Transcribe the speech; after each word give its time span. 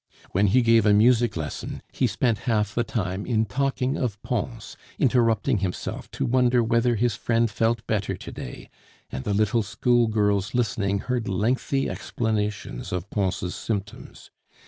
When 0.31 0.47
he 0.47 0.63
gave 0.63 0.87
a 0.87 0.93
music 0.95 1.37
lesson, 1.37 1.83
he 1.91 2.07
spent 2.07 2.39
half 2.49 2.73
the 2.73 2.83
time 2.83 3.23
in 3.23 3.45
talking 3.45 3.97
of 3.97 4.19
Pons, 4.23 4.75
interrupting 4.97 5.59
himself 5.59 6.09
to 6.13 6.25
wonder 6.25 6.63
whether 6.63 6.95
his 6.95 7.15
friend 7.15 7.51
felt 7.51 7.85
better 7.85 8.15
to 8.17 8.31
day, 8.31 8.71
and 9.11 9.23
the 9.25 9.33
little 9.35 9.61
school 9.61 10.07
girls 10.07 10.55
listening 10.55 11.01
heard 11.01 11.27
lengthy 11.29 11.87
explanations 11.87 12.91
of 12.91 13.11
Pons' 13.11 13.53
symptoms. 13.53 14.31